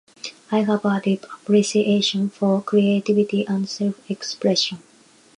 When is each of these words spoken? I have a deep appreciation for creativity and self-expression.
I 0.49 0.61
have 0.63 0.83
a 0.83 0.99
deep 0.99 1.25
appreciation 1.31 2.31
for 2.31 2.63
creativity 2.63 3.45
and 3.45 3.69
self-expression. 3.69 4.79